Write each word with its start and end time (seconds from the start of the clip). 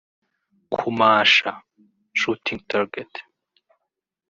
kumasha 0.73 1.49
(shooting 2.19 2.61
target) 2.69 3.11